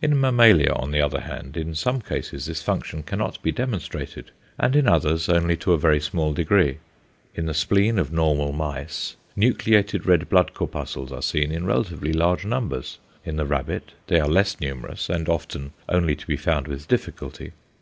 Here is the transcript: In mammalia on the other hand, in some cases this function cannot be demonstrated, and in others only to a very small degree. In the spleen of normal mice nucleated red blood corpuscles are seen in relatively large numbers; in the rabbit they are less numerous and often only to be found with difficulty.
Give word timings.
In 0.00 0.18
mammalia 0.18 0.72
on 0.72 0.92
the 0.92 1.02
other 1.02 1.20
hand, 1.20 1.58
in 1.58 1.74
some 1.74 2.00
cases 2.00 2.46
this 2.46 2.62
function 2.62 3.02
cannot 3.02 3.42
be 3.42 3.52
demonstrated, 3.52 4.30
and 4.58 4.74
in 4.74 4.88
others 4.88 5.28
only 5.28 5.58
to 5.58 5.74
a 5.74 5.78
very 5.78 6.00
small 6.00 6.32
degree. 6.32 6.78
In 7.34 7.44
the 7.44 7.52
spleen 7.52 7.98
of 7.98 8.10
normal 8.10 8.52
mice 8.54 9.16
nucleated 9.36 10.06
red 10.06 10.30
blood 10.30 10.54
corpuscles 10.54 11.12
are 11.12 11.20
seen 11.20 11.52
in 11.52 11.66
relatively 11.66 12.14
large 12.14 12.46
numbers; 12.46 12.96
in 13.26 13.36
the 13.36 13.44
rabbit 13.44 13.92
they 14.06 14.18
are 14.18 14.26
less 14.26 14.58
numerous 14.58 15.10
and 15.10 15.28
often 15.28 15.74
only 15.86 16.16
to 16.16 16.26
be 16.26 16.36
found 16.38 16.66
with 16.66 16.88
difficulty. 16.88 17.52